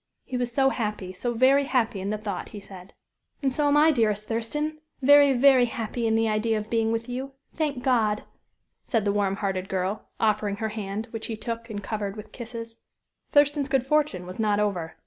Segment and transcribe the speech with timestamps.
[0.23, 2.93] He was so happy, so very happy in the thought, he said.
[3.43, 4.79] "And so am I, dearest Thurston!
[4.99, 7.33] very, very happy in the idea of being with you.
[7.55, 8.23] Thank God!"
[8.83, 12.81] said the warm hearted girl, offering her hand, which he took and covered with kisses.
[13.31, 14.95] Thurston's good fortune was not over.